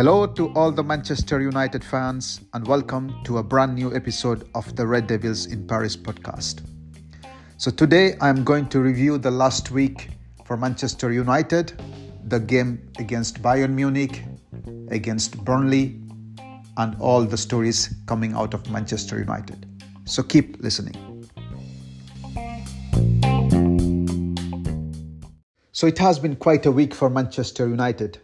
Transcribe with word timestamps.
Hello 0.00 0.26
to 0.26 0.48
all 0.54 0.72
the 0.72 0.82
Manchester 0.82 1.42
United 1.42 1.84
fans, 1.84 2.40
and 2.54 2.66
welcome 2.66 3.22
to 3.24 3.36
a 3.36 3.42
brand 3.42 3.74
new 3.74 3.94
episode 3.94 4.48
of 4.54 4.74
the 4.74 4.86
Red 4.86 5.06
Devils 5.06 5.44
in 5.44 5.66
Paris 5.66 5.94
podcast. 5.94 6.62
So, 7.58 7.70
today 7.70 8.16
I'm 8.18 8.42
going 8.42 8.70
to 8.70 8.80
review 8.80 9.18
the 9.18 9.30
last 9.30 9.70
week 9.70 10.08
for 10.46 10.56
Manchester 10.56 11.12
United, 11.12 11.74
the 12.28 12.40
game 12.40 12.90
against 12.98 13.42
Bayern 13.42 13.74
Munich, 13.74 14.24
against 14.88 15.44
Burnley, 15.44 16.00
and 16.78 16.96
all 16.98 17.22
the 17.24 17.36
stories 17.36 17.94
coming 18.06 18.32
out 18.32 18.54
of 18.54 18.70
Manchester 18.70 19.18
United. 19.18 19.66
So, 20.06 20.22
keep 20.22 20.62
listening. 20.62 20.96
So, 25.72 25.86
it 25.86 25.98
has 25.98 26.18
been 26.18 26.36
quite 26.36 26.64
a 26.64 26.72
week 26.72 26.94
for 26.94 27.10
Manchester 27.10 27.68
United. 27.68 28.18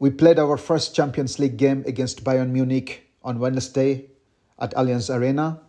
We 0.00 0.08
played 0.08 0.38
our 0.38 0.56
first 0.56 0.94
Champions 0.94 1.38
League 1.38 1.58
game 1.58 1.84
against 1.86 2.24
Bayern 2.24 2.52
Munich 2.52 3.10
on 3.22 3.38
Wednesday 3.38 4.06
at 4.58 4.72
Allianz 4.74 5.14
Arena, 5.14 5.60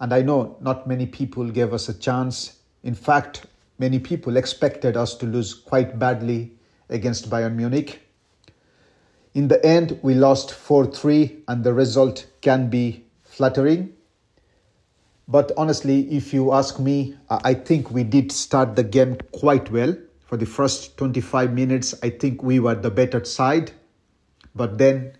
and 0.00 0.14
I 0.14 0.22
know 0.22 0.56
not 0.62 0.86
many 0.86 1.04
people 1.04 1.50
gave 1.50 1.74
us 1.74 1.90
a 1.90 1.92
chance. 1.92 2.60
In 2.82 2.94
fact, 2.94 3.44
many 3.78 3.98
people 3.98 4.38
expected 4.38 4.96
us 4.96 5.14
to 5.16 5.26
lose 5.26 5.52
quite 5.52 5.98
badly 5.98 6.56
against 6.88 7.28
Bayern 7.28 7.56
Munich. 7.56 8.00
In 9.34 9.48
the 9.48 9.62
end, 9.62 9.98
we 10.00 10.14
lost 10.14 10.50
4 10.50 10.86
3, 10.86 11.44
and 11.48 11.62
the 11.62 11.74
result 11.74 12.26
can 12.40 12.70
be 12.70 13.04
flattering. 13.22 13.92
But 15.28 15.52
honestly, 15.58 16.10
if 16.10 16.32
you 16.32 16.54
ask 16.54 16.80
me, 16.80 17.18
I 17.28 17.52
think 17.52 17.90
we 17.90 18.02
did 18.02 18.32
start 18.32 18.76
the 18.76 18.82
game 18.82 19.18
quite 19.32 19.70
well 19.70 19.94
for 20.28 20.36
the 20.36 20.44
first 20.44 20.98
25 20.98 21.54
minutes, 21.54 21.94
I 22.02 22.10
think 22.10 22.42
we 22.42 22.60
were 22.60 22.74
the 22.74 22.90
better 22.90 23.24
side. 23.24 23.72
But 24.54 24.76
then, 24.76 25.14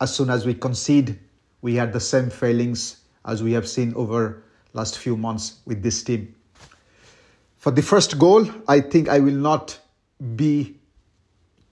as 0.00 0.14
soon 0.14 0.30
as 0.30 0.46
we 0.46 0.54
concede, 0.54 1.18
we 1.60 1.74
had 1.74 1.92
the 1.92 1.98
same 1.98 2.30
failings 2.30 2.98
as 3.24 3.42
we 3.42 3.52
have 3.54 3.68
seen 3.68 3.92
over 3.96 4.44
last 4.72 4.96
few 4.96 5.16
months 5.16 5.58
with 5.66 5.82
this 5.82 6.04
team. 6.04 6.36
For 7.56 7.72
the 7.72 7.82
first 7.82 8.16
goal, 8.16 8.48
I 8.68 8.80
think 8.80 9.08
I 9.08 9.18
will 9.18 9.34
not 9.34 9.76
be 10.36 10.76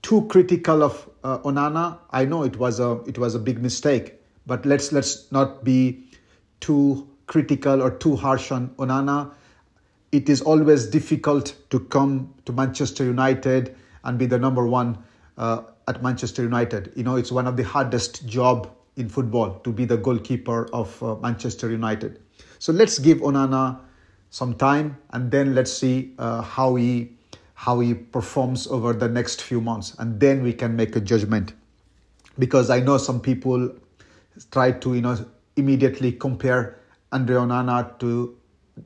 too 0.02 0.26
critical 0.26 0.82
of 0.82 1.08
uh, 1.22 1.38
Onana. 1.38 1.98
I 2.10 2.24
know 2.24 2.42
it 2.42 2.56
was 2.56 2.80
a 2.80 3.00
it 3.06 3.16
was 3.16 3.36
a 3.36 3.38
big 3.38 3.62
mistake, 3.62 4.14
but 4.44 4.66
let's 4.66 4.90
let's 4.90 5.30
not 5.30 5.62
be 5.62 6.08
too 6.58 7.08
critical 7.28 7.80
or 7.80 7.92
too 7.92 8.16
harsh 8.16 8.50
on 8.50 8.70
Onana 8.70 9.30
it 10.12 10.28
is 10.28 10.42
always 10.42 10.86
difficult 10.86 11.56
to 11.70 11.80
come 11.80 12.32
to 12.44 12.52
Manchester 12.52 13.04
United 13.04 13.74
and 14.04 14.18
be 14.18 14.26
the 14.26 14.38
number 14.38 14.66
one 14.66 14.98
uh, 15.38 15.62
at 15.88 16.02
Manchester 16.02 16.42
United. 16.42 16.92
You 16.94 17.02
know, 17.02 17.16
it's 17.16 17.32
one 17.32 17.46
of 17.46 17.56
the 17.56 17.64
hardest 17.64 18.26
job 18.26 18.70
in 18.96 19.08
football 19.08 19.58
to 19.60 19.72
be 19.72 19.86
the 19.86 19.96
goalkeeper 19.96 20.68
of 20.72 21.02
uh, 21.02 21.16
Manchester 21.16 21.70
United. 21.70 22.20
So 22.58 22.72
let's 22.72 22.98
give 22.98 23.18
Onana 23.18 23.80
some 24.28 24.54
time 24.54 24.98
and 25.10 25.30
then 25.30 25.54
let's 25.54 25.72
see 25.72 26.14
uh, 26.18 26.42
how 26.42 26.74
he 26.74 27.16
how 27.54 27.78
he 27.78 27.94
performs 27.94 28.66
over 28.66 28.92
the 28.92 29.08
next 29.08 29.40
few 29.42 29.60
months 29.60 29.94
and 29.98 30.18
then 30.18 30.42
we 30.42 30.52
can 30.52 30.74
make 30.74 30.96
a 30.96 31.00
judgment 31.00 31.52
because 32.38 32.70
I 32.70 32.80
know 32.80 32.98
some 32.98 33.20
people 33.20 33.70
try 34.50 34.72
to 34.72 34.94
you 34.94 35.00
know 35.00 35.24
immediately 35.56 36.12
compare 36.12 36.80
Andre 37.12 37.36
Onana 37.36 37.98
to 38.00 38.36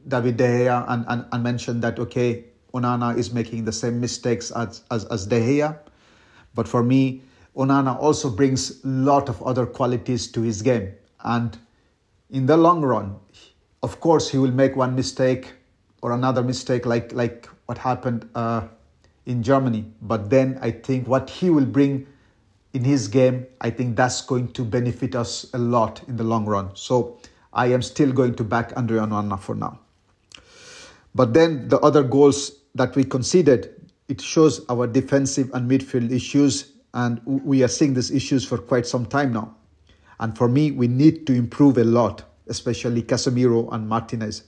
David 0.08 0.36
De 0.36 0.44
Gea 0.44 0.84
and, 0.88 1.04
and, 1.08 1.26
and 1.30 1.42
mentioned 1.42 1.82
that, 1.82 1.98
okay, 1.98 2.44
Onana 2.74 3.16
is 3.16 3.32
making 3.32 3.64
the 3.64 3.72
same 3.72 4.00
mistakes 4.00 4.50
as, 4.50 4.82
as, 4.90 5.04
as 5.06 5.26
De 5.26 5.40
Gea. 5.40 5.78
But 6.54 6.68
for 6.68 6.82
me, 6.82 7.22
Onana 7.56 7.98
also 8.00 8.30
brings 8.30 8.84
a 8.84 8.88
lot 8.88 9.28
of 9.28 9.42
other 9.42 9.66
qualities 9.66 10.30
to 10.32 10.42
his 10.42 10.62
game. 10.62 10.92
And 11.24 11.56
in 12.30 12.46
the 12.46 12.56
long 12.56 12.82
run, 12.82 13.16
of 13.82 14.00
course, 14.00 14.30
he 14.30 14.38
will 14.38 14.52
make 14.52 14.76
one 14.76 14.94
mistake 14.94 15.52
or 16.02 16.12
another 16.12 16.42
mistake 16.42 16.84
like, 16.84 17.12
like 17.12 17.48
what 17.66 17.78
happened 17.78 18.28
uh, 18.34 18.68
in 19.24 19.42
Germany. 19.42 19.84
But 20.02 20.28
then 20.30 20.58
I 20.60 20.70
think 20.70 21.06
what 21.06 21.30
he 21.30 21.50
will 21.50 21.64
bring 21.64 22.06
in 22.72 22.84
his 22.84 23.08
game, 23.08 23.46
I 23.60 23.70
think 23.70 23.96
that's 23.96 24.20
going 24.20 24.52
to 24.52 24.64
benefit 24.64 25.14
us 25.14 25.46
a 25.54 25.58
lot 25.58 26.02
in 26.08 26.16
the 26.16 26.24
long 26.24 26.44
run. 26.44 26.70
So 26.74 27.18
I 27.56 27.66
am 27.68 27.82
still 27.82 28.12
going 28.12 28.34
to 28.36 28.44
back 28.44 28.72
Andre 28.76 28.98
Onana 28.98 29.40
for 29.40 29.54
now. 29.54 29.80
But 31.14 31.32
then 31.32 31.68
the 31.68 31.80
other 31.80 32.02
goals 32.02 32.52
that 32.74 32.94
we 32.94 33.02
conceded, 33.02 33.90
it 34.08 34.20
shows 34.20 34.64
our 34.68 34.86
defensive 34.86 35.50
and 35.54 35.68
midfield 35.68 36.12
issues, 36.12 36.72
and 36.92 37.20
we 37.24 37.64
are 37.64 37.68
seeing 37.68 37.94
these 37.94 38.10
issues 38.10 38.44
for 38.44 38.58
quite 38.58 38.86
some 38.86 39.06
time 39.06 39.32
now. 39.32 39.56
And 40.20 40.36
for 40.36 40.48
me, 40.48 40.70
we 40.70 40.86
need 40.86 41.26
to 41.26 41.32
improve 41.32 41.78
a 41.78 41.84
lot, 41.84 42.22
especially 42.46 43.02
Casemiro 43.02 43.72
and 43.72 43.88
Martinez, 43.88 44.44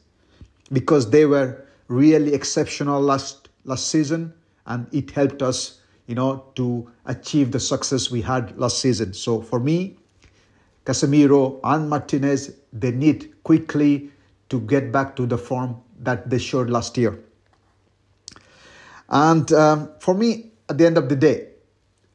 because 0.70 1.10
they 1.10 1.24
were 1.24 1.64
really 1.88 2.34
exceptional 2.34 3.00
last 3.00 3.48
last 3.64 3.88
season, 3.88 4.34
and 4.66 4.86
it 4.92 5.10
helped 5.10 5.42
us, 5.42 5.80
you 6.06 6.14
know, 6.14 6.44
to 6.56 6.90
achieve 7.06 7.52
the 7.52 7.60
success 7.60 8.10
we 8.10 8.20
had 8.20 8.58
last 8.58 8.78
season. 8.78 9.14
So 9.14 9.40
for 9.40 9.58
me, 9.60 9.98
Casemiro 10.88 11.60
and 11.64 11.90
Martinez, 11.90 12.54
they 12.72 12.90
need 12.90 13.42
quickly 13.42 14.10
to 14.48 14.60
get 14.62 14.90
back 14.90 15.14
to 15.16 15.26
the 15.26 15.36
form 15.36 15.76
that 16.00 16.30
they 16.30 16.38
showed 16.38 16.70
last 16.70 16.96
year. 16.96 17.18
And 19.10 19.52
um, 19.52 19.90
for 20.00 20.14
me, 20.14 20.52
at 20.70 20.78
the 20.78 20.86
end 20.86 20.96
of 20.96 21.10
the 21.10 21.16
day, 21.16 21.48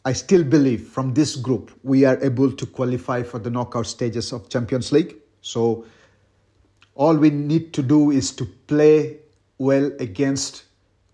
I 0.05 0.13
still 0.13 0.43
believe 0.43 0.87
from 0.87 1.13
this 1.13 1.35
group 1.35 1.71
we 1.83 2.03
are 2.03 2.21
able 2.23 2.51
to 2.51 2.65
qualify 2.65 3.21
for 3.21 3.37
the 3.37 3.51
knockout 3.51 3.85
stages 3.85 4.33
of 4.33 4.49
Champions 4.49 4.91
League. 4.91 5.17
So 5.41 5.85
all 6.95 7.15
we 7.15 7.29
need 7.29 7.73
to 7.73 7.83
do 7.83 8.09
is 8.09 8.31
to 8.37 8.45
play 8.45 9.19
well 9.59 9.91
against 9.99 10.63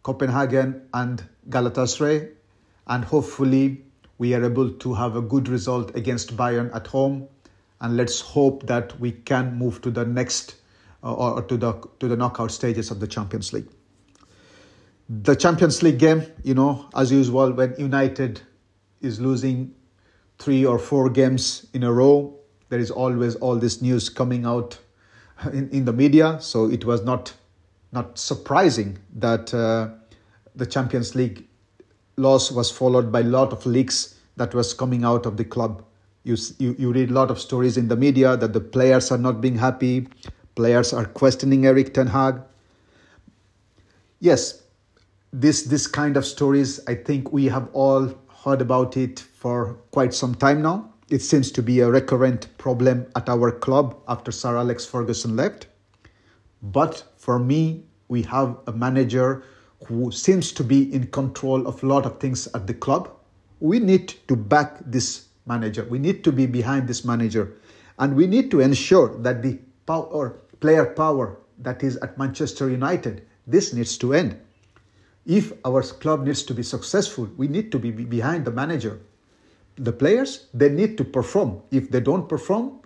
Copenhagen 0.04 0.88
and 0.94 1.24
Galatasaray, 1.50 2.32
and 2.88 3.04
hopefully 3.04 3.84
we 4.18 4.34
are 4.34 4.44
able 4.46 4.72
to 4.72 4.94
have 4.94 5.18
a 5.18 5.22
good 5.22 5.50
result 5.50 5.94
against 5.96 6.38
Bayern 6.38 6.74
at 6.74 6.88
home. 6.88 7.28
And 7.82 7.96
let's 7.96 8.20
hope 8.20 8.68
that 8.68 9.00
we 9.00 9.12
can 9.12 9.56
move 9.56 9.82
to 9.82 9.92
the 9.92 10.06
next 10.06 10.56
uh, 11.04 11.14
or 11.14 11.42
to 11.44 11.58
the 11.58 11.74
to 12.00 12.08
the 12.08 12.18
knockout 12.18 12.52
stages 12.52 12.92
of 12.92 13.00
the 13.00 13.08
Champions 13.08 13.54
League. 13.54 13.70
The 15.10 15.36
Champions 15.36 15.82
League 15.82 15.98
game, 15.98 16.24
you 16.44 16.54
know, 16.54 16.88
as 16.96 17.12
usual, 17.12 17.52
when 17.52 17.74
United 17.78 18.42
is 19.02 19.20
losing 19.20 19.74
three 20.38 20.66
or 20.66 20.78
four 20.78 21.10
games 21.10 21.68
in 21.74 21.84
a 21.84 21.92
row, 21.92 22.38
there 22.70 22.80
is 22.80 22.92
always 22.92 23.36
all 23.36 23.56
this 23.56 23.82
news 23.82 24.10
coming 24.10 24.46
out 24.46 24.78
in, 25.54 25.70
in 25.70 25.86
the 25.86 25.94
media. 25.94 26.38
So 26.42 26.70
it 26.70 26.86
was 26.86 27.04
not 27.04 27.34
not 27.92 28.20
surprising 28.20 29.00
that 29.16 29.54
uh, 29.54 29.90
the 30.56 30.66
Champions 30.66 31.16
League 31.16 31.48
loss 32.18 32.52
was 32.52 32.70
followed 32.70 33.12
by 33.12 33.22
a 33.22 33.24
lot 33.24 33.52
of 33.52 33.66
leaks 33.66 34.20
that 34.36 34.54
was 34.54 34.74
coming 34.74 35.04
out 35.04 35.26
of 35.26 35.38
the 35.38 35.46
club. 35.46 35.84
You, 36.30 36.38
you, 36.60 36.76
you 36.78 36.92
read 36.94 37.10
a 37.10 37.14
lot 37.14 37.32
of 37.32 37.40
stories 37.40 37.76
in 37.76 37.88
the 37.88 37.96
media 37.98 38.38
that 38.38 38.54
the 38.54 38.62
players 38.62 39.12
are 39.12 39.18
not 39.18 39.42
being 39.42 39.58
happy, 39.58 40.08
Players 40.60 40.92
are 40.92 41.06
questioning 41.06 41.66
Erik 41.66 41.94
Ten 41.94 42.08
Hag. 42.08 42.42
Yes, 44.20 44.64
this 45.32 45.64
this 45.64 45.88
kind 45.88 46.18
of 46.18 46.26
stories, 46.26 46.82
I 46.86 46.96
think 46.96 47.32
we 47.32 47.46
have 47.46 47.70
all 47.72 48.14
heard 48.44 48.60
about 48.62 48.98
it 48.98 49.22
for 49.22 49.76
quite 49.92 50.14
some 50.14 50.36
time 50.36 50.62
now. 50.62 50.92
It 51.10 51.22
seems 51.22 51.50
to 51.54 51.64
be 51.64 51.80
a 51.80 51.90
recurrent 51.90 52.50
problem 52.58 53.06
at 53.16 53.30
our 53.30 53.52
club 53.54 53.96
after 54.10 54.34
Sir 54.34 54.58
Alex 54.58 54.86
Ferguson 54.86 55.38
left. 55.38 55.68
But 56.62 57.06
for 57.16 57.40
me, 57.40 57.86
we 58.10 58.24
have 58.24 58.58
a 58.68 58.74
manager 58.74 59.44
who 59.88 60.12
seems 60.12 60.52
to 60.60 60.64
be 60.66 60.94
in 60.94 61.08
control 61.08 61.68
of 61.68 61.82
a 61.84 61.88
lot 61.88 62.06
of 62.06 62.20
things 62.20 62.48
at 62.48 62.68
the 62.68 62.74
club. 62.74 63.10
We 63.62 63.80
need 63.80 64.10
to 64.28 64.36
back 64.36 64.80
this 64.86 65.29
manager. 65.50 65.84
We 65.90 66.00
need 66.00 66.24
to 66.24 66.32
be 66.32 66.46
behind 66.46 66.88
this 66.88 67.04
manager. 67.04 67.58
And 67.98 68.16
we 68.16 68.28
need 68.28 68.50
to 68.52 68.62
ensure 68.62 69.18
that 69.18 69.44
the 69.44 69.60
power, 69.86 70.40
player 70.62 70.86
power 70.86 71.38
that 71.58 71.84
is 71.84 71.98
at 71.98 72.18
Manchester 72.18 72.70
United, 72.70 73.28
this 73.46 73.74
needs 73.74 73.98
to 73.98 74.14
end. 74.14 74.40
If 75.26 75.52
our 75.66 75.82
club 75.84 76.26
needs 76.26 76.44
to 76.44 76.54
be 76.54 76.64
successful, 76.64 77.30
we 77.36 77.48
need 77.48 77.72
to 77.74 77.80
be 77.80 77.92
behind 77.92 78.46
the 78.46 78.52
manager. 78.52 79.02
The 79.76 79.92
players, 79.92 80.48
they 80.54 80.70
need 80.70 80.98
to 80.98 81.04
perform. 81.04 81.62
If 81.72 81.92
they 81.92 82.00
don't 82.00 82.30
perform, 82.30 82.80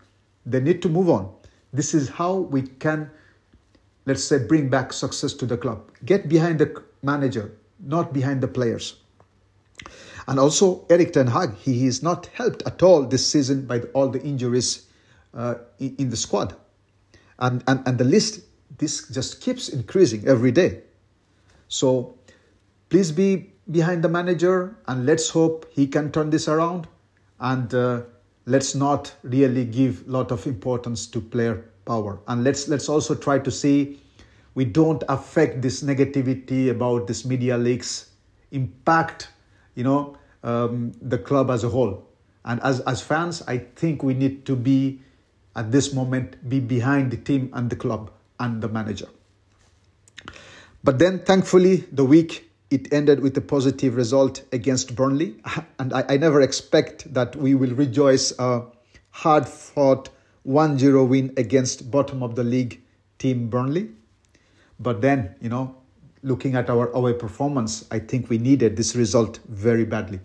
they 0.46 0.60
need 0.60 0.82
to 0.82 0.90
move 0.90 1.10
on. 1.10 1.32
This 1.72 1.94
is 1.94 2.10
how 2.10 2.36
we 2.36 2.64
can, 2.64 3.10
let's 4.06 4.24
say, 4.24 4.40
bring 4.40 4.70
back 4.70 4.94
success 4.94 5.34
to 5.34 5.46
the 5.46 5.58
club. 5.58 5.90
Get 6.06 6.30
behind 6.30 6.60
the 6.60 6.84
manager, 7.02 7.52
not 7.80 8.14
behind 8.14 8.42
the 8.42 8.48
players. 8.48 9.03
And 10.28 10.40
also, 10.40 10.86
Erik 10.90 11.14
Ten 11.14 11.28
Hag, 11.28 11.56
he 11.56 11.86
is 11.86 12.02
not 12.02 12.28
helped 12.28 12.64
at 12.66 12.82
all 12.82 13.04
this 13.04 13.28
season 13.28 13.66
by 13.66 13.80
all 13.94 14.08
the 14.08 14.22
injuries 14.22 14.88
uh, 15.34 15.56
in 15.80 16.10
the 16.10 16.18
squad. 16.18 16.56
And, 17.40 17.64
and, 17.68 17.86
and 17.86 17.98
the 17.98 18.06
list 18.06 18.42
this 18.78 19.08
just 19.10 19.42
keeps 19.42 19.70
increasing 19.70 20.28
every 20.28 20.52
day. 20.52 20.82
So 21.68 22.18
please 22.90 23.12
be 23.12 23.52
behind 23.72 24.04
the 24.04 24.10
manager 24.10 24.76
and 24.88 25.06
let's 25.06 25.30
hope 25.30 25.66
he 25.72 25.88
can 25.88 26.12
turn 26.12 26.30
this 26.30 26.48
around. 26.48 26.88
And 27.40 27.74
uh, 27.74 28.02
let's 28.46 28.76
not 28.76 29.14
really 29.24 29.66
give 29.66 30.08
a 30.08 30.12
lot 30.12 30.32
of 30.32 30.46
importance 30.48 31.08
to 31.08 31.22
player 31.22 31.66
power. 31.86 32.20
And 32.28 32.44
let's 32.44 32.68
let's 32.68 32.90
also 32.90 33.16
try 33.16 33.40
to 33.40 33.52
see 33.52 34.00
we 34.56 34.66
don't 34.66 35.04
affect 35.10 35.62
this 35.62 35.84
negativity 35.84 36.70
about 36.70 37.08
this 37.08 37.26
media 37.26 37.58
leaks 37.58 38.12
impact 38.52 39.30
you 39.76 39.84
know 39.84 40.18
um, 40.44 40.92
the 41.02 41.18
club 41.18 41.50
as 41.50 41.64
a 41.64 41.70
whole 41.70 42.08
and 42.46 42.62
as 42.62 42.80
as 42.82 43.02
fans 43.02 43.42
i 43.48 43.58
think 43.58 44.04
we 44.04 44.14
need 44.14 44.46
to 44.46 44.56
be 44.56 45.00
at 45.56 45.72
this 45.72 45.94
moment 45.94 46.38
be 46.50 46.60
behind 46.60 47.12
the 47.12 47.18
team 47.18 47.50
and 47.54 47.70
the 47.70 47.76
club 47.76 48.12
and 48.40 48.62
the 48.62 48.68
manager 48.68 49.08
but 50.84 51.00
then 51.00 51.20
thankfully 51.20 51.86
the 51.92 52.04
week 52.04 52.50
it 52.74 52.92
ended 52.92 53.20
with 53.20 53.38
a 53.38 53.42
positive 53.42 53.96
result 53.96 54.42
against 54.52 54.96
Burnley. 54.96 55.36
And 55.80 55.94
I, 55.94 56.06
I 56.10 56.18
never 56.18 56.42
expect 56.42 57.14
that 57.14 57.36
we 57.36 57.54
will 57.54 57.76
rejoice 57.76 58.34
a 58.40 58.64
hard 59.12 59.48
fought 59.48 60.10
1 60.42 60.80
0 60.80 61.04
win 61.04 61.34
against 61.38 61.92
bottom 61.92 62.24
of 62.24 62.36
the 62.36 62.44
league 62.44 62.82
team 63.20 63.48
Burnley. 63.50 63.92
But 64.80 65.02
then, 65.02 65.36
you 65.40 65.50
know, 65.50 65.76
looking 66.24 66.56
at 66.56 66.70
our 66.70 66.90
away 66.92 67.14
performance, 67.14 67.86
I 67.92 68.00
think 68.00 68.30
we 68.30 68.38
needed 68.38 68.76
this 68.76 68.96
result 68.96 69.40
very 69.50 69.86
badly. 69.86 70.20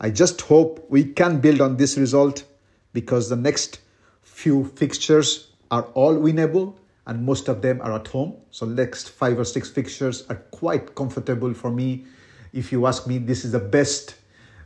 I 0.00 0.10
just 0.10 0.40
hope 0.40 0.86
we 0.88 1.04
can 1.04 1.40
build 1.40 1.60
on 1.60 1.76
this 1.76 1.98
result 1.98 2.44
because 2.92 3.28
the 3.28 3.36
next 3.36 3.80
few 4.22 4.64
fixtures 4.64 5.50
are 5.70 5.82
all 5.94 6.14
winnable 6.14 6.76
and 7.06 7.24
most 7.24 7.48
of 7.48 7.60
them 7.60 7.80
are 7.82 7.92
at 7.92 8.06
home. 8.06 8.36
So 8.50 8.66
next 8.66 9.10
five 9.10 9.38
or 9.38 9.44
six 9.44 9.68
fixtures 9.68 10.24
are 10.30 10.36
quite 10.36 10.94
comfortable 10.94 11.52
for 11.52 11.70
me. 11.70 12.06
If 12.52 12.72
you 12.72 12.86
ask 12.86 13.06
me, 13.06 13.18
this 13.18 13.44
is 13.44 13.52
the 13.52 13.58
best 13.58 14.14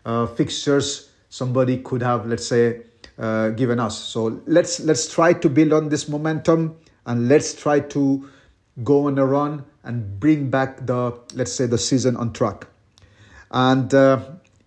uh, 0.05 0.26
fixtures 0.26 1.11
somebody 1.31 1.79
could 1.79 2.02
have, 2.02 2.26
let's 2.26 2.47
say, 2.47 2.82
uh, 3.19 3.50
given 3.50 3.81
us. 3.81 3.99
So 3.99 4.40
let's 4.47 4.81
let's 4.81 5.12
try 5.12 5.32
to 5.32 5.49
build 5.49 5.73
on 5.73 5.88
this 5.88 6.08
momentum 6.08 6.76
and 7.06 7.29
let's 7.29 7.55
try 7.55 7.81
to 7.81 8.29
go 8.82 9.06
on 9.06 9.19
a 9.19 9.26
run 9.26 9.64
and 9.84 10.19
bring 10.19 10.50
back 10.50 10.86
the 10.86 11.19
let's 11.34 11.52
say 11.52 11.66
the 11.66 11.78
season 11.78 12.16
on 12.16 12.32
track. 12.32 12.66
And 13.50 13.92
uh, 13.94 14.20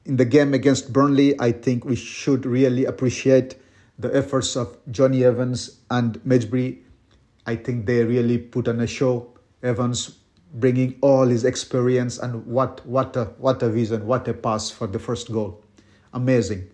in 0.05 0.17
the 0.17 0.25
game 0.25 0.53
against 0.53 0.93
Burnley, 0.93 1.39
I 1.39 1.51
think 1.51 1.83
we 1.83 1.95
should 1.95 2.45
really 2.45 2.85
appreciate 2.85 3.55
the 3.99 4.15
efforts 4.15 4.55
of 4.55 4.77
Jonny 4.91 5.23
Evans 5.25 5.79
and 5.89 6.19
Mejbri 6.23 6.77
I 7.47 7.55
think 7.55 7.85
they 7.85 8.03
really 8.03 8.37
put 8.37 8.67
on 8.67 8.81
a 8.81 8.87
show. 8.87 9.29
Evans 9.63 10.19
bringing 10.53 10.95
all 11.01 11.25
his 11.25 11.45
experience 11.45 12.19
and 12.19 12.45
what 12.45 12.85
what 12.85 13.15
a 13.15 13.25
what 13.39 13.63
a 13.63 13.69
vision, 13.69 14.05
what 14.05 14.27
a 14.27 14.33
pass 14.33 14.69
for 14.69 14.85
the 14.85 14.99
first 14.99 15.31
goal, 15.31 15.63
amazing, 16.13 16.69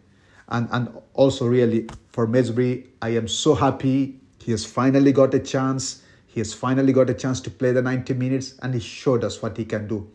and 0.50 0.68
and 0.72 0.89
also 1.13 1.46
really 1.46 1.88
for 2.12 2.28
Mejbri, 2.28 2.88
I 3.01 3.10
am 3.10 3.28
so 3.28 3.54
happy 3.54 4.19
he 4.39 4.51
has 4.51 4.66
finally 4.66 5.12
got 5.13 5.34
a 5.34 5.39
chance. 5.39 6.01
He 6.34 6.40
has 6.40 6.52
finally 6.52 6.94
got 6.94 7.12
a 7.12 7.14
chance 7.14 7.40
to 7.42 7.52
play 7.52 7.74
the 7.74 7.84
90 7.84 8.16
minutes, 8.16 8.56
and 8.64 8.74
he 8.74 8.80
showed 8.80 9.24
us 9.24 9.44
what 9.44 9.56
he 9.56 9.66
can 9.66 9.88
do. 9.88 10.10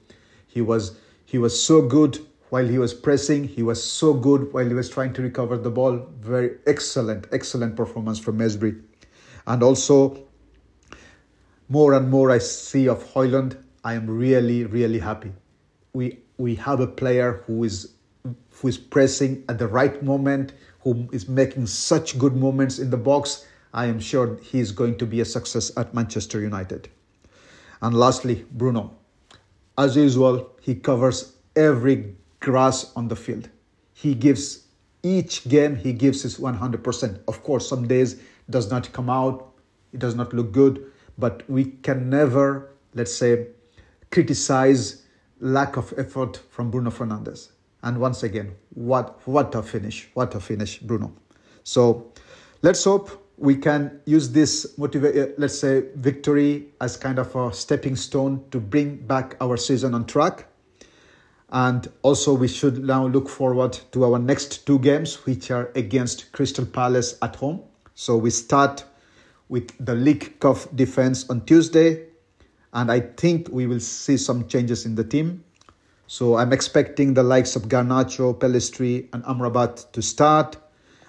He 0.49 0.61
was 0.61 0.97
he 1.25 1.39
was 1.39 1.63
so 1.63 1.81
good 1.81 2.19
while 2.49 2.67
he 2.67 2.79
was 2.79 2.93
pressing. 2.93 3.45
He 3.45 3.63
was 3.63 3.81
so 3.81 4.15
good 4.15 4.53
while 4.53 4.67
he 4.67 4.75
was 4.75 4.89
trying 4.91 5.13
to 5.13 5.23
recover 5.23 5.57
the 5.57 5.71
ball. 5.71 6.09
Very 6.21 6.57
excellent, 6.67 7.29
excellent 7.31 7.77
performance 7.77 8.19
from 8.19 8.39
Mejbri. 8.39 8.83
And 9.47 9.63
also 9.63 10.27
more 11.69 11.93
and 11.93 12.11
more 12.11 12.33
I 12.33 12.39
see 12.39 12.89
of 12.89 13.05
Hojlund, 13.13 13.57
I 13.85 13.95
am 13.95 14.11
really, 14.11 14.65
really 14.65 14.99
happy. 14.99 15.33
We 15.93 16.19
we 16.37 16.57
have 16.57 16.81
a 16.81 16.89
player 16.89 17.45
who 17.47 17.63
is 17.63 17.93
who 18.51 18.67
is 18.67 18.77
pressing 18.77 19.45
at 19.49 19.61
the 19.61 19.69
right 19.69 20.03
moment, 20.03 20.53
who 20.81 21.09
is 21.13 21.29
making 21.29 21.69
such 21.69 22.19
good 22.19 22.35
moments 22.35 22.81
in 22.81 22.91
the 22.91 22.97
box. 22.97 23.47
I 23.73 23.87
am 23.87 24.01
sure 24.01 24.39
he 24.43 24.61
is 24.61 24.73
going 24.73 24.99
to 24.99 25.07
be 25.07 25.21
a 25.21 25.25
success 25.25 25.71
at 25.77 25.95
Manchester 25.95 26.41
United. 26.41 26.89
And 27.83 27.95
lastly, 27.95 28.45
Bruno. 28.53 28.97
As 29.77 29.97
usual, 29.97 30.51
he 30.61 30.75
covers 30.75 31.35
every 31.55 32.17
grass 32.41 32.93
on 32.97 33.09
the 33.09 33.17
field. 33.17 33.49
He 33.93 34.15
gives 34.15 34.65
each 35.03 35.49
game 35.49 35.77
he 35.77 35.93
gives 35.93 36.23
his 36.23 36.39
100%. 36.39 37.21
Of 37.29 37.43
course, 37.43 37.69
some 37.69 37.87
days 37.87 38.21
does 38.51 38.71
not 38.71 38.93
come 38.93 39.11
out, 39.11 39.53
it 39.93 40.01
does 40.01 40.15
not 40.15 40.33
look 40.33 40.53
good, 40.53 40.91
but 41.17 41.49
we 41.49 41.65
can 41.65 42.11
never, 42.11 42.71
let's 42.95 43.15
say, 43.15 43.49
criticize 44.11 45.05
lack 45.41 45.77
of 45.77 45.95
effort 45.97 46.41
from 46.51 46.71
Bruno 46.71 46.91
Fernandes. 46.91 47.51
And 47.83 48.01
once 48.01 48.23
again, 48.25 48.55
what 48.75 49.27
what 49.27 49.55
a 49.55 49.63
finish! 49.63 50.09
What 50.15 50.35
a 50.35 50.41
finish, 50.41 50.79
Bruno. 50.81 51.13
So 51.63 52.13
let's 52.63 52.83
hope 52.83 53.28
we 53.39 53.57
can 53.57 54.01
use 54.05 54.31
this 54.31 54.77
motivate, 54.77 55.17
uh, 55.17 55.33
let's 55.39 55.59
say, 55.59 55.85
victory 55.95 56.69
as 56.81 56.97
kind 56.97 57.19
of 57.19 57.35
a 57.37 57.53
stepping 57.53 57.95
stone 57.97 58.45
to 58.51 58.59
bring 58.59 58.97
back 58.97 59.37
our 59.41 59.57
season 59.57 59.95
on 59.95 60.07
track. 60.07 60.47
And 61.51 61.89
also, 62.03 62.35
we 62.35 62.49
should 62.49 62.85
now 62.85 63.07
look 63.07 63.29
forward 63.29 63.79
to 63.93 64.05
our 64.05 64.19
next 64.19 64.67
two 64.67 64.79
games, 64.81 65.25
which 65.25 65.51
are 65.51 65.71
against 65.75 66.31
Crystal 66.33 66.67
Palace 66.67 67.17
at 67.23 67.37
home. 67.37 67.63
So 67.95 68.17
we 68.17 68.31
start 68.31 68.85
with 69.49 69.73
the 69.85 69.95
League 69.95 70.41
Cup 70.41 70.59
defense 70.77 71.29
on 71.31 71.47
Tuesday, 71.47 72.07
and 72.75 72.93
I 72.93 73.01
think 73.01 73.49
we 73.51 73.67
will 73.67 73.81
see 73.81 74.19
some 74.19 74.47
changes 74.47 74.85
in 74.85 74.95
the 74.95 75.05
team. 75.05 75.43
So 76.07 76.37
I'm 76.37 76.53
expecting 76.53 77.15
the 77.15 77.23
likes 77.23 77.57
of 77.57 77.63
Garnacho, 77.63 78.39
Pellistri, 78.39 79.09
and 79.13 79.25
Amrabat 79.25 79.93
to 79.93 80.03
start, 80.03 80.57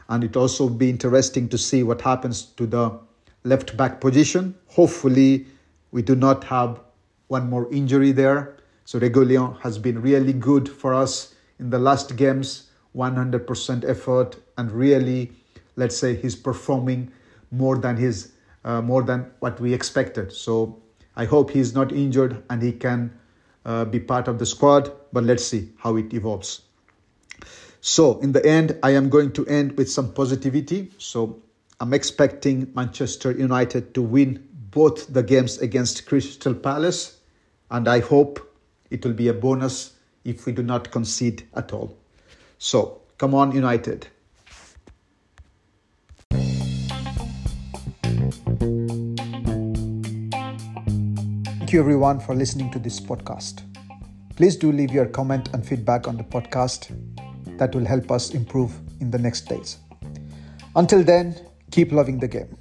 and 0.10 0.24
it 0.24 0.36
also 0.36 0.68
be 0.68 0.90
interesting 0.90 1.48
to 1.50 1.58
see 1.58 1.84
what 1.84 2.02
happens 2.02 2.44
to 2.44 2.66
the 2.66 3.00
left 3.44 3.78
back 3.78 4.02
position. 4.02 4.56
Hopefully, 4.68 5.46
we 5.92 6.02
do 6.02 6.16
not 6.16 6.44
have 6.44 6.82
one 7.28 7.50
more 7.50 7.72
injury 7.72 8.12
there. 8.12 8.58
So 8.86 9.00
Reguilón 9.00 9.60
has 9.62 9.78
been 9.78 10.02
really 10.02 10.34
good 10.34 10.68
for 10.68 10.94
us 10.94 11.36
in 11.60 11.70
the 11.70 11.78
last 11.78 12.16
games, 12.16 12.70
100% 12.96 13.88
effort, 13.88 14.36
and 14.58 14.72
really, 14.72 15.32
let's 15.76 15.96
say, 15.96 16.16
he's 16.16 16.36
performing 16.36 17.12
more 17.52 17.78
than 17.78 17.96
his 17.96 18.34
uh, 18.66 18.82
more 18.82 19.04
than 19.04 19.32
what 19.40 19.60
we 19.60 19.74
expected. 19.74 20.34
So 20.34 20.82
I 21.16 21.26
hope 21.26 21.52
he's 21.52 21.74
not 21.74 21.92
injured 21.92 22.44
and 22.50 22.62
he 22.62 22.74
can 22.74 23.18
uh, 23.64 23.86
be 23.86 24.00
part 24.00 24.28
of 24.28 24.38
the 24.38 24.46
squad. 24.46 24.92
But 25.14 25.24
let's 25.24 25.46
see 25.46 25.70
how 25.78 25.96
it 25.96 26.14
evolves. 26.14 26.62
So 27.82 28.20
in 28.20 28.32
the 28.32 28.46
end, 28.46 28.78
I 28.84 28.92
am 28.92 29.10
going 29.10 29.32
to 29.34 29.46
end 29.48 29.78
with 29.78 29.90
some 29.90 30.12
positivity. 30.14 30.92
So 30.98 31.42
I'm 31.80 31.94
expecting 31.94 32.72
Manchester 32.76 33.32
United 33.32 33.94
to 33.94 34.02
win 34.02 34.48
both 34.72 35.12
the 35.12 35.24
games 35.24 35.58
against 35.60 36.06
Crystal 36.06 36.54
Palace, 36.54 37.18
and 37.72 37.88
I 37.88 38.00
hope 38.00 38.40
it 38.92 39.06
will 39.06 39.14
be 39.14 39.30
a 39.30 39.34
bonus 39.34 39.94
if 40.26 40.46
we 40.46 40.52
do 40.52 40.62
not 40.62 40.92
concede 40.92 41.48
at 41.56 41.74
all. 41.74 41.98
So 42.58 43.02
come 43.18 43.34
on, 43.34 43.52
United. 43.52 44.08
Thank 51.70 51.74
you 51.74 51.80
everyone 51.80 52.20
for 52.20 52.36
listening 52.36 52.72
to 52.72 52.80
this 52.80 53.00
podcast. 53.00 53.62
Please 54.36 54.56
do 54.56 54.72
leave 54.72 54.92
your 54.92 55.06
comment 55.06 55.50
and 55.54 55.66
feedback 55.66 56.08
on 56.08 56.18
the 56.18 56.24
podcast. 56.24 56.92
That 57.60 57.76
will 57.76 57.86
help 57.86 58.10
us 58.10 58.32
improve 58.32 58.72
in 59.02 59.12
the 59.12 59.20
next 59.20 59.42
days. 59.50 59.78
Until 60.76 61.04
then, 61.04 61.36
keep 61.72 61.92
loving 61.92 62.20
the 62.20 62.28
game. 62.28 62.58